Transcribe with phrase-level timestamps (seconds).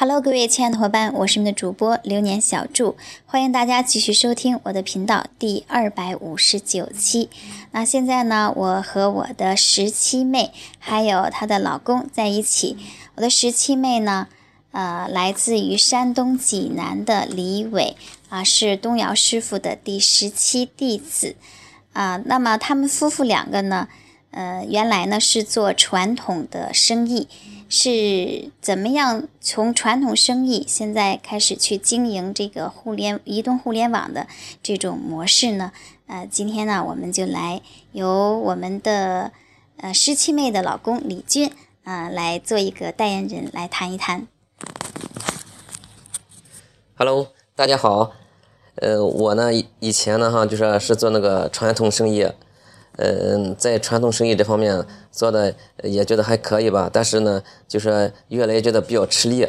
[0.00, 2.96] Hello，各位亲爱的伙伴，我是你们的主播流年小祝，
[3.26, 7.28] 欢迎大家继续收听我的频道第二百五十九期。
[7.72, 12.76] 那现在呢，我和我的十七妹还有她的老公在一起。
[13.16, 14.28] 我的十七妹呢，
[14.70, 17.96] 呃，来自于山东济南的李伟
[18.28, 21.34] 啊，是东尧师傅的第十七弟子
[21.92, 22.22] 啊。
[22.24, 23.88] 那么他们夫妇两个呢，
[24.30, 27.26] 呃，原来呢是做传统的生意。
[27.70, 34.26] 是怎么样从传统生意现在开始去经营这个互联移动互联网的
[34.62, 35.72] 这种模式呢？
[36.06, 37.60] 呃，今天呢，我们就来
[37.92, 39.32] 由我们的
[39.76, 41.52] 呃十七妹的老公李军
[41.84, 44.26] 啊来做一个代言人来谈一谈。
[46.96, 48.12] Hello，大家好，
[48.76, 49.50] 呃，我呢
[49.80, 52.26] 以前呢哈就是是做那个传统生意。
[52.98, 59.46] 嗯，在传统生意这方面做的也觉得还可以吧，但是呢，就是越来越觉得比较吃力。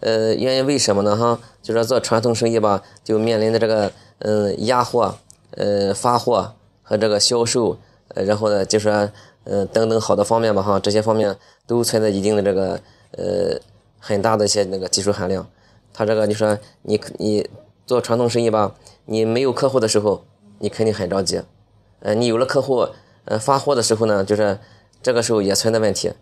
[0.00, 1.14] 呃，原因为什么呢？
[1.14, 5.18] 哈，就是做传统生意吧，就面临的这个嗯压货、
[5.50, 7.76] 呃发货和这个销售，
[8.14, 9.10] 呃，然后呢，就是
[9.44, 12.80] 嗯等等好多方面吧，哈，这些方面都存在一定的这个
[13.12, 13.60] 呃
[13.98, 15.46] 很大的一些那个技术含量。
[15.92, 17.46] 他这个你说你你
[17.86, 20.24] 做传统生意吧，你没有客户的时候，
[20.60, 21.42] 你肯定很着急。
[22.06, 22.86] 呃，你有了客户，
[23.24, 24.60] 呃，发货的时候呢，就是
[25.02, 26.12] 这个时候也存在问题。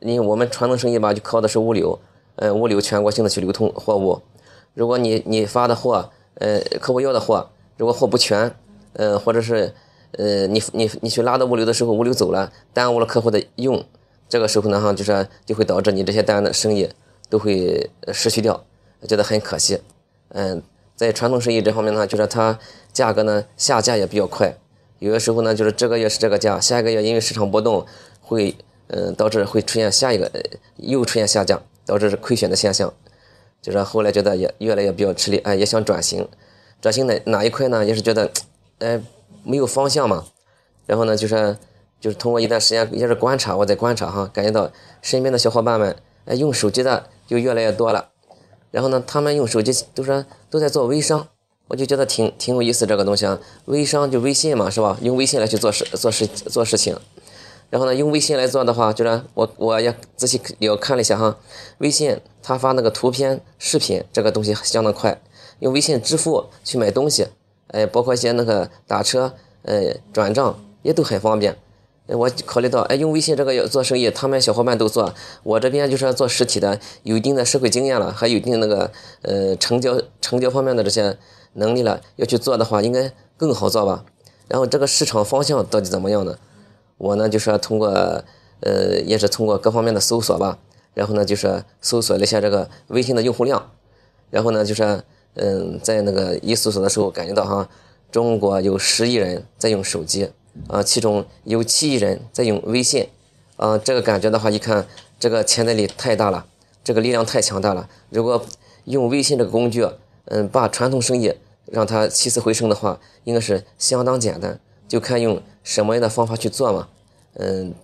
[0.00, 2.00] 因为我们传统生意吧，就靠的是物流，
[2.36, 4.22] 呃，物流全国性的去流通货物。
[4.72, 8.56] 如果你你发的货，呃，客户要的货，如果货不全，
[8.94, 9.74] 呃，或者是
[10.12, 13.84] 呃，你你你去拉到物流的时候，物流走了，耽误了客户的用，
[14.30, 16.88] 这个时候呢，哈，就是就会导致你这些单的生意
[17.28, 18.64] 都会失去掉，
[19.06, 19.82] 觉得很可惜。
[20.30, 20.62] 嗯，
[20.96, 22.58] 在传统生意这方面呢，就是它
[22.94, 24.56] 价格呢下架也比较快。
[24.98, 27.84] 有的时候呢，就是这个月是这个价，下一个月因为市场波动，
[28.20, 28.56] 会
[28.86, 30.30] 嗯导致会出现下一个
[30.76, 32.92] 又出现下降，导致是亏损的现象。
[33.60, 36.28] 就是后来觉得也越来越比较吃力，哎，也想转型，
[36.80, 37.84] 转型哪哪一块呢？
[37.84, 38.30] 也是觉得
[38.78, 39.00] 哎
[39.42, 40.26] 没有方向嘛。
[40.86, 41.56] 然后呢，就是
[42.00, 44.70] 就是通过一段时间也是观察，我在观察哈，感觉到
[45.02, 48.10] 身边的小伙伴们哎用手机的就越来越多了。
[48.70, 51.28] 然后呢，他们用手机都说都在做微商。
[51.66, 54.98] 我就觉得挺挺有意思，这个东西啊，微商就微信嘛，是吧？
[55.00, 56.96] 用微信来去做事、做事、做事情。
[57.70, 61.36] 然后呢，用微信来做的话，就是我我也仔细也看了一下哈，
[61.78, 65.20] 微信它发那个图片、视频这个东西相当快，
[65.60, 67.26] 用微信支付去买东西，
[67.68, 69.32] 哎，包括一些那个打车、
[69.62, 71.56] 呃转账也都很方便。
[72.06, 78.92] 我考虑到，哎，用微信这个要做生意，他们小伙伴都做，我这边就是做实体的，有一定的社会经验了，还有一定那个
[79.22, 81.16] 呃成交成交方面的这些。
[81.54, 84.04] 能力了，要去做的话，应该更好做吧。
[84.46, 86.38] 然后这个市场方向到底怎么样呢？
[86.98, 87.88] 我呢就是通过，
[88.60, 90.58] 呃，也是通过各方面的搜索吧。
[90.92, 93.70] 然后呢就是搜索了一下这个微信的用户量。
[94.30, 95.02] 然后呢就是，
[95.34, 97.68] 嗯，在那个一搜索的时候，感觉到哈，
[98.12, 100.30] 中国有十亿人在用手机，
[100.68, 103.08] 啊，其中有七亿人在用微信，
[103.56, 104.86] 啊，这个感觉的话，一看
[105.18, 106.46] 这个潜在力太大了，
[106.84, 107.88] 这个力量太强大了。
[108.10, 108.44] 如果
[108.84, 109.88] 用微信这个工具，
[110.26, 111.34] 嗯，把传统生意。
[111.66, 116.88] 让它起死回生的话，应该是相当简单，就看用什么样的方法去做嘛。
[117.34, 117.74] 嗯，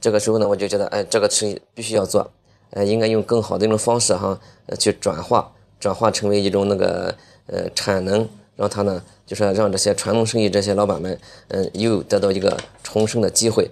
[0.00, 2.30] 这个时候呢，我就觉得，哎，这个生意必须要做，
[2.70, 4.38] 呃，应该用更好的一种方式哈，
[4.78, 7.14] 去转化，转化成为一种那个
[7.46, 11.18] 呃产能，让它呢，就是让这些传统生意这些老板们，
[11.48, 13.70] 嗯，又得到一个重生的机会。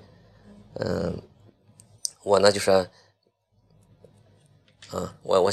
[0.74, 1.16] 嗯，
[2.22, 2.88] 我呢就是。
[4.92, 5.50] 啊，我我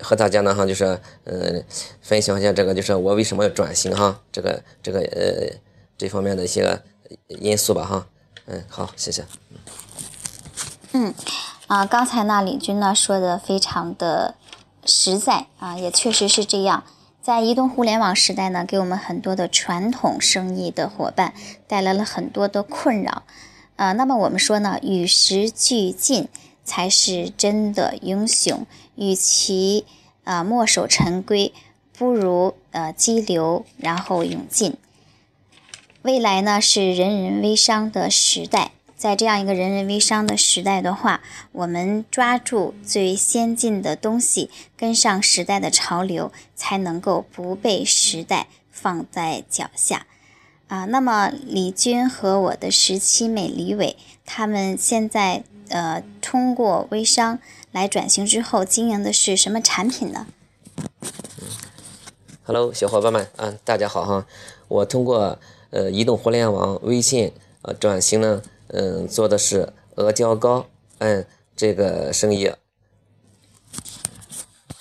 [0.00, 1.62] 和大家呢哈，就是嗯，
[2.00, 5.56] 分享一下这个，就是我为什么要转型哈，这个这个呃
[5.98, 6.80] 这方面的一些
[7.28, 8.06] 因素吧哈，
[8.46, 9.26] 嗯，好，谢谢。
[10.92, 11.12] 嗯，
[11.66, 14.36] 啊，刚才呢李军呢说的非常的
[14.86, 16.84] 实在啊，也确实是这样，
[17.20, 21.34] 在移动互联网时代呢，给我们很多的传统生意的伙伴
[21.66, 23.24] 带来了很多的困扰，
[23.76, 26.30] 啊，那么我们说呢，与时俱进。
[26.68, 28.66] 才是真的英雄。
[28.94, 29.86] 与其
[30.24, 31.54] 啊墨守成规，
[31.96, 34.76] 不如呃激流然后勇进。
[36.02, 41.22] 未来呢是人人微商的时代，在这样一个人人微商的时代的话，
[41.52, 50.06] 我们抓住最先进的东西，跟上时代的潮流，才能够不被时代放在脚下。
[50.68, 55.44] 啊，那么李军和我的十七妹李伟，他们现在。
[55.70, 57.40] 呃，通过微商
[57.72, 60.26] 来转型之后，经营的是什么产品呢
[62.44, 64.26] ？Hello，小伙伴们，啊，大家好哈！
[64.68, 65.38] 我通过
[65.68, 70.64] 呃移动互联网微信呃转型呢，嗯，做的是阿胶糕，
[71.00, 72.50] 嗯，这个生意。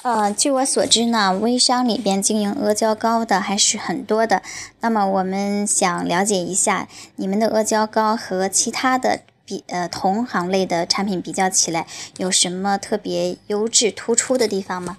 [0.03, 4.43] 呃，据我所知呢，微商里边经营阿胶糕的还是很多的。
[4.79, 14.97] 那么我们想了解一下，你们的阿胶糕和其他的比呃同行类的产品比较起来，有什么特别优质突出的地方吗？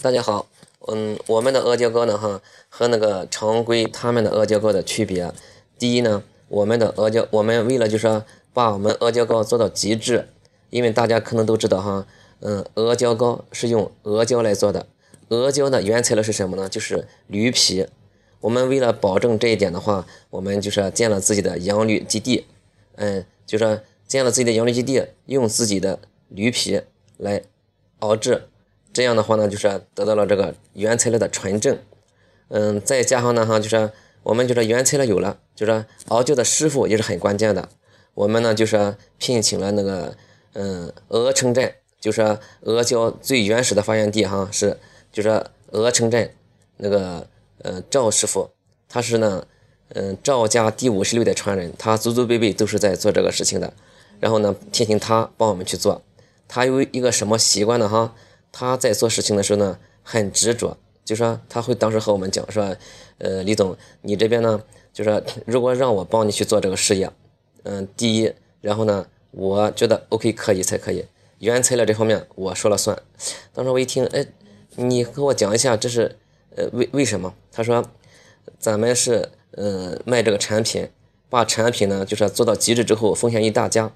[0.00, 0.46] 大家好，
[0.86, 5.32] 嗯，我们的阿胶糕呢，哈，和那个常规他们的阿胶糕的区别，
[5.76, 10.28] 第一呢，我们的阿胶，我们为了就是说把我们阿胶糕做到极致，
[10.70, 12.06] 因为大家可能都知道哈。
[12.46, 14.86] 嗯，阿胶糕是用阿胶来做的。
[15.30, 16.68] 阿胶的原材料是什么呢？
[16.68, 17.86] 就是驴皮。
[18.40, 22.44] 我们为了保证这一点的话，我们就是建了自己的养驴基地。
[22.96, 25.98] 嗯，就是建了自己的养驴基地，用自己的
[26.28, 26.82] 驴皮
[27.16, 27.42] 来
[28.00, 28.42] 熬制。
[28.92, 31.78] 这样的话呢，就是得到了这个原材料的纯正。
[32.48, 33.90] 嗯，再加上呢，哈，就是
[34.22, 37.70] 我们就是原材料有了，就是熬胶的师傅也是很关键的。
[38.12, 40.14] 我们呢，就是聘请了那个
[40.52, 41.74] 嗯鹅城镇。
[42.04, 44.78] 就是阿胶最原始的发源地哈，是
[45.10, 46.30] 就是鹅城镇
[46.76, 47.26] 那个
[47.62, 48.50] 呃赵师傅，
[48.86, 49.46] 他是呢
[49.94, 53.72] 嗯赵家第五十六代传人，他祖祖辈辈都是在做这个事情的。
[54.20, 56.02] 然后呢，聘请他帮我们去做。
[56.46, 58.14] 他有一个什么习惯呢哈？
[58.52, 60.76] 他在做事情的时候呢，很执着，
[61.06, 62.76] 就说他会当时和我们讲说，
[63.16, 64.62] 呃李总，你这边呢，
[64.92, 67.10] 就说如果让我帮你去做这个事业，
[67.62, 68.30] 嗯第一，
[68.60, 71.02] 然后呢，我觉得 OK 可以才可以。
[71.44, 72.98] 原材料这方面我说了算。
[73.52, 74.26] 当时我一听，哎，
[74.76, 76.16] 你和我讲一下这是
[76.56, 77.34] 呃为为什么？
[77.52, 77.84] 他说，
[78.58, 80.88] 咱们是嗯卖这个产品，
[81.28, 83.92] 把产品呢就是做到极致之后奉献一大家，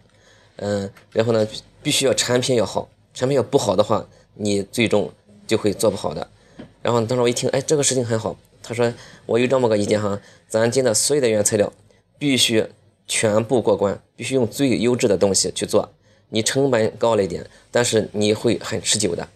[0.56, 1.48] 嗯，然后呢
[1.82, 5.10] 必须要产品要好，产品要不好的话，你最终
[5.46, 6.28] 就会做不好的。
[6.82, 8.36] 然后当时我一听，哎，这个事情很好。
[8.62, 8.92] 他说
[9.24, 11.72] 我有这么个意见哈，咱进的所有的原材料
[12.18, 12.66] 必须
[13.06, 15.90] 全部过关，必须用最优质的东西去做。
[16.30, 19.28] 你成本高了一点，但是你会很持久的，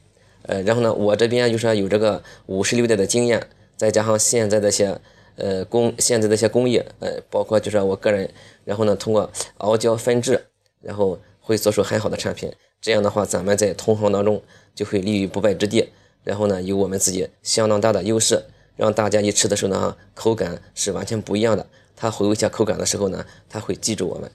[0.42, 3.46] 呃，然后呢，我这边就是有这个五十六代的经验，
[3.76, 5.00] 再加上现在的些
[5.36, 8.28] 呃工，现在的些工艺，呃，包括就是我个人，
[8.64, 10.44] 然后呢，通过熬胶分制，
[10.80, 12.52] 然后会做出很好的产品。
[12.80, 14.42] 这样的话，咱们在同行当中
[14.74, 15.88] 就会立于不败之地。
[16.24, 18.44] 然后呢，有我们自己相当大的优势，
[18.76, 21.66] 让大家一吃的时候呢，口感是完全不一样的。
[21.96, 24.30] 他回味一下口感的时候呢，他会记住我们。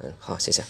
[0.00, 0.62] 嗯，好，谢谢。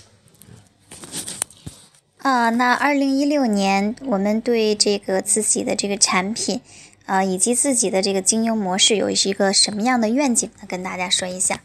[2.23, 6.61] 啊，那二零一六年我们对这个自己的这个产品，
[7.05, 10.67] 啊，以及自己的这个经营模式有一个什么样的愿景呢？
[10.69, 11.61] 跟大家说一下。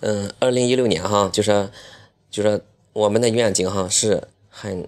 [0.00, 1.70] 嗯，二零一六年哈，就是
[2.30, 2.62] 就是
[2.92, 4.86] 我们的愿景哈是很，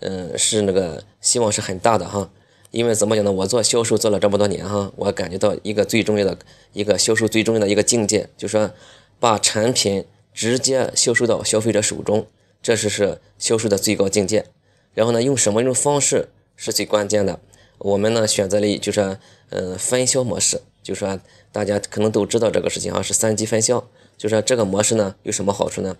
[0.00, 2.30] 嗯，是那个希望是很大的哈。
[2.70, 3.32] 因为怎么讲呢？
[3.32, 6.38] 我做销售做了这么多年哈，我感觉到一个最重要的
[6.72, 8.70] 一个销售最重要的一个境界，就是说
[9.18, 12.24] 把产品直接销售到消费者手中。
[12.66, 14.44] 这是是销售的最高境界，
[14.92, 17.38] 然后呢，用什么一种方式是最关键的？
[17.78, 19.20] 我们呢选择了就是，
[19.50, 21.20] 嗯，分销模式，就是说
[21.52, 23.88] 大家可能都知道这个事情啊，是三级分销。
[24.18, 25.96] 就说这个模式呢有什么好处呢？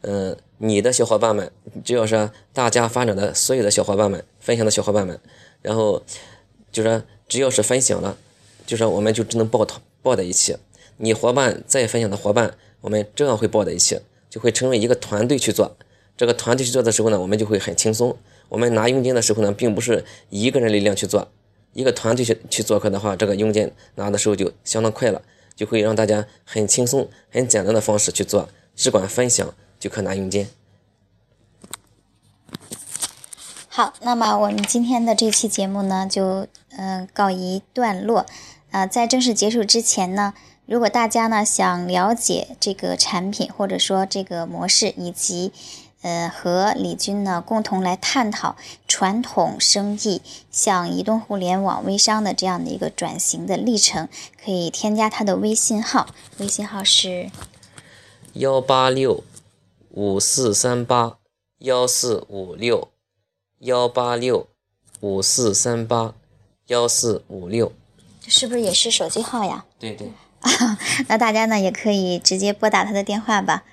[0.00, 1.52] 嗯，你的小伙伴们，
[1.84, 5.20] 只要是大家发展的所有的小伙伴们，分享的小伙伴们，
[5.60, 6.02] 然后
[6.72, 8.16] 就说只要是分享了，
[8.66, 10.56] 就说我们就只能抱团抱在一起。
[10.96, 15.76] 你伙伴再分享的伙伴，我们照样会抱在一起，就会成为一个团队去做。
[16.16, 18.16] 这个团队去做的时候呢，我们就会很轻松。
[18.48, 21.28] 我们拿佣金的时候呢，并不是一个人力量去做，
[21.72, 25.20] 一个团队去去做客的话，这个佣金拿的时候就相当快了，
[25.54, 30.46] 就会让大家很轻松、很简单的方式去做，只管分享就可拿佣金。
[33.68, 38.24] 好，那么我们今天的这期节目呢，就嗯告一段落。
[38.70, 40.34] 啊，在正式结束之前呢。
[40.66, 45.52] 如果大家呢想了解这个产品或者说这个模式，以及
[46.02, 54.08] 呃和李军呢共同来探讨传统生意向移动互联网微商的这样的一个转型的历程，
[54.44, 56.06] 可以添加他的微信号，
[56.38, 57.30] 微信号是
[58.34, 59.24] 幺八六
[59.90, 61.16] 五四三八
[61.58, 62.88] 幺四五六
[63.60, 64.46] 幺八六
[65.00, 66.14] 五四三八
[66.66, 67.72] 幺四五六，
[68.20, 69.64] 这是不是也是手机号呀？
[69.78, 70.12] 对对。
[71.08, 73.64] 那大家呢也可以直接拨打他的电话吧，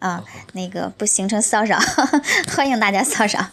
[0.00, 1.78] 啊，那个不形成骚扰，
[2.56, 3.46] 欢迎大家骚扰。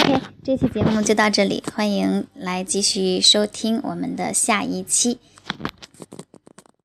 [0.00, 5.18] OK，这期节目就到这里，欢迎来继续收听我们的下一期。